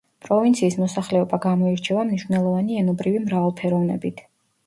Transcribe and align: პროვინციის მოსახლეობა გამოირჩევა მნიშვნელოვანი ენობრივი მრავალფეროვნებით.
პროვინციის 0.27 0.75
მოსახლეობა 0.83 1.39
გამოირჩევა 1.43 2.05
მნიშვნელოვანი 2.07 2.81
ენობრივი 2.85 3.23
მრავალფეროვნებით. 3.27 4.27